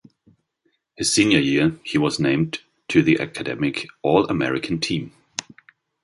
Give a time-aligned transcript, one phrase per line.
[0.95, 5.11] His senior year, he was named to the Academic All-American team.